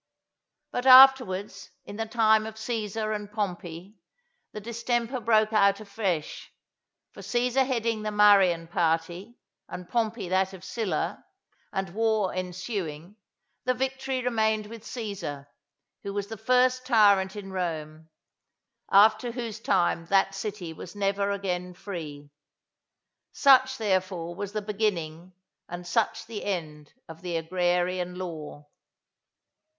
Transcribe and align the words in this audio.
But 0.71 0.87
afterwards, 0.87 1.69
in 1.85 1.97
the 1.97 2.07
time 2.07 2.47
of 2.47 2.55
Cæsar 2.55 3.15
and 3.15 3.31
Pompey, 3.31 3.97
the 4.51 4.59
distemper 4.59 5.19
broke 5.19 5.53
out 5.53 5.79
afresh; 5.79 6.51
for 7.11 7.21
Cæsar 7.21 7.67
heading 7.67 8.01
the 8.01 8.09
Marian 8.09 8.67
party, 8.67 9.37
and 9.69 9.87
Pompey, 9.87 10.27
that 10.29 10.53
of 10.53 10.63
Sylla, 10.63 11.23
and 11.71 11.93
war 11.93 12.33
ensuing, 12.33 13.15
the 13.65 13.75
victory 13.75 14.23
remained 14.23 14.65
with 14.65 14.81
Cæsar, 14.83 15.45
who 16.01 16.13
was 16.15 16.29
the 16.29 16.35
first 16.35 16.83
tyrant 16.83 17.35
in 17.35 17.51
Rome; 17.51 18.09
after 18.91 19.31
whose 19.31 19.59
time 19.59 20.07
that 20.07 20.33
city 20.33 20.73
was 20.73 20.95
never 20.95 21.29
again 21.29 21.75
free. 21.75 22.31
Such, 23.33 23.77
therefore, 23.77 24.33
was 24.33 24.51
the 24.53 24.63
beginning 24.63 25.33
and 25.69 25.85
such 25.85 26.25
the 26.25 26.43
end 26.43 26.91
of 27.07 27.21
the 27.21 27.37
Agrarian 27.37 28.15
Law. 28.15 28.65